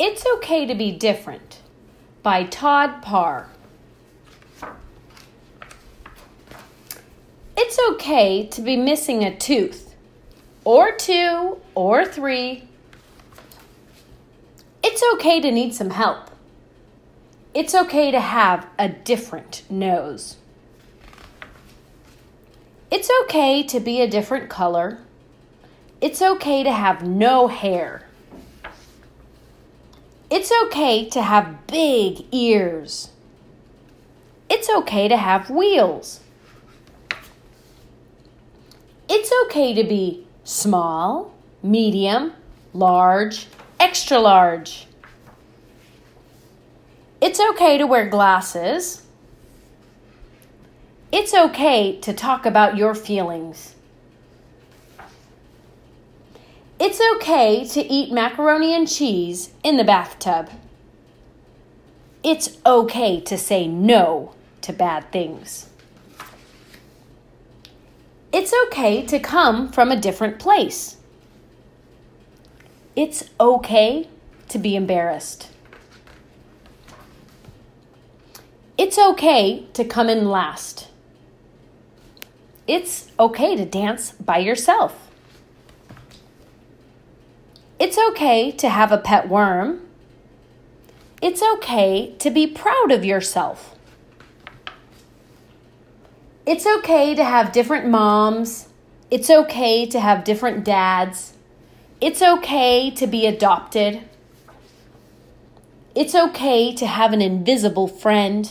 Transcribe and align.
It's 0.00 0.24
Okay 0.36 0.64
to 0.64 0.76
Be 0.76 0.92
Different 0.92 1.58
by 2.22 2.44
Todd 2.44 3.02
Parr. 3.02 3.48
It's 7.56 7.76
okay 7.90 8.46
to 8.46 8.62
be 8.62 8.76
missing 8.76 9.24
a 9.24 9.36
tooth, 9.36 9.96
or 10.62 10.92
two, 10.92 11.60
or 11.74 12.04
three. 12.04 12.68
It's 14.84 15.02
okay 15.14 15.40
to 15.40 15.50
need 15.50 15.74
some 15.74 15.90
help. 15.90 16.30
It's 17.52 17.74
okay 17.74 18.12
to 18.12 18.20
have 18.20 18.68
a 18.78 18.88
different 18.88 19.64
nose. 19.68 20.36
It's 22.92 23.10
okay 23.24 23.64
to 23.64 23.80
be 23.80 24.00
a 24.00 24.08
different 24.08 24.48
color. 24.48 25.00
It's 26.00 26.22
okay 26.22 26.62
to 26.62 26.70
have 26.70 27.04
no 27.04 27.48
hair. 27.48 28.04
It's 30.30 30.52
okay 30.64 31.08
to 31.08 31.22
have 31.22 31.66
big 31.66 32.26
ears. 32.32 33.10
It's 34.50 34.68
okay 34.68 35.08
to 35.08 35.16
have 35.16 35.48
wheels. 35.48 36.20
It's 39.08 39.32
okay 39.44 39.72
to 39.72 39.84
be 39.84 40.26
small, 40.44 41.32
medium, 41.62 42.34
large, 42.74 43.46
extra 43.80 44.18
large. 44.18 44.86
It's 47.22 47.40
okay 47.40 47.78
to 47.78 47.86
wear 47.86 48.06
glasses. 48.06 49.04
It's 51.10 51.32
okay 51.32 51.98
to 52.00 52.12
talk 52.12 52.44
about 52.44 52.76
your 52.76 52.94
feelings. 52.94 53.74
It's 56.90 57.02
okay 57.16 57.66
to 57.66 57.84
eat 57.84 58.10
macaroni 58.10 58.74
and 58.74 58.88
cheese 58.88 59.50
in 59.62 59.76
the 59.76 59.84
bathtub. 59.84 60.48
It's 62.22 62.56
okay 62.64 63.20
to 63.20 63.36
say 63.36 63.66
no 63.68 64.32
to 64.62 64.72
bad 64.72 65.12
things. 65.12 65.68
It's 68.32 68.54
okay 68.68 69.04
to 69.04 69.18
come 69.18 69.70
from 69.70 69.90
a 69.90 70.00
different 70.00 70.38
place. 70.38 70.96
It's 72.96 73.22
okay 73.38 74.08
to 74.48 74.58
be 74.58 74.74
embarrassed. 74.74 75.50
It's 78.78 78.96
okay 78.96 79.66
to 79.74 79.84
come 79.84 80.08
in 80.08 80.30
last. 80.30 80.88
It's 82.66 83.10
okay 83.20 83.56
to 83.56 83.66
dance 83.66 84.12
by 84.12 84.38
yourself. 84.38 85.07
It's 87.78 87.96
okay 87.96 88.50
to 88.50 88.68
have 88.68 88.90
a 88.90 88.98
pet 88.98 89.28
worm. 89.28 89.80
It's 91.22 91.42
okay 91.42 92.14
to 92.18 92.30
be 92.30 92.46
proud 92.46 92.90
of 92.90 93.04
yourself. 93.04 93.76
It's 96.44 96.66
okay 96.66 97.14
to 97.14 97.24
have 97.24 97.52
different 97.52 97.86
moms. 97.86 98.68
It's 99.10 99.30
okay 99.30 99.86
to 99.86 100.00
have 100.00 100.24
different 100.24 100.64
dads. 100.64 101.34
It's 102.00 102.20
okay 102.20 102.90
to 102.90 103.06
be 103.06 103.26
adopted. 103.26 104.00
It's 105.94 106.14
okay 106.14 106.74
to 106.74 106.86
have 106.86 107.12
an 107.12 107.22
invisible 107.22 107.86
friend. 107.86 108.50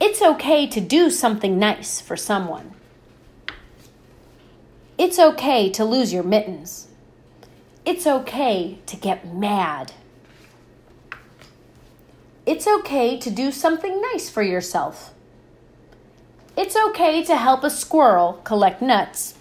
It's 0.00 0.22
okay 0.22 0.66
to 0.66 0.80
do 0.80 1.08
something 1.08 1.58
nice 1.58 2.00
for 2.00 2.16
someone. 2.16 2.72
It's 4.98 5.18
okay 5.18 5.70
to 5.70 5.84
lose 5.84 6.12
your 6.12 6.22
mittens. 6.22 6.88
It's 7.84 8.06
okay 8.06 8.78
to 8.86 8.96
get 8.96 9.34
mad. 9.34 9.92
It's 12.46 12.66
okay 12.66 13.18
to 13.18 13.30
do 13.30 13.50
something 13.50 14.00
nice 14.00 14.30
for 14.30 14.42
yourself. 14.42 15.12
It's 16.56 16.76
okay 16.76 17.24
to 17.24 17.36
help 17.36 17.64
a 17.64 17.70
squirrel 17.70 18.34
collect 18.44 18.82
nuts. 18.82 19.34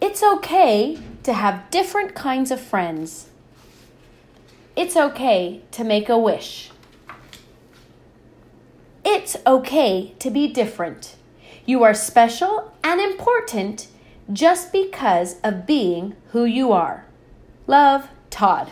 It's 0.00 0.22
okay 0.22 0.98
to 1.22 1.32
have 1.32 1.70
different 1.70 2.14
kinds 2.14 2.50
of 2.50 2.60
friends. 2.60 3.28
It's 4.74 4.96
okay 4.96 5.62
to 5.70 5.84
make 5.84 6.08
a 6.10 6.18
wish. 6.18 6.70
It's 9.04 9.36
okay 9.46 10.14
to 10.18 10.30
be 10.30 10.48
different. 10.48 11.16
You 11.64 11.82
are 11.84 11.94
special 11.94 12.72
and 12.84 13.00
important 13.00 13.88
just 14.32 14.72
because 14.72 15.40
of 15.42 15.66
being 15.66 16.16
who 16.32 16.44
you 16.44 16.72
are. 16.72 17.04
Love, 17.66 18.08
Todd. 18.30 18.70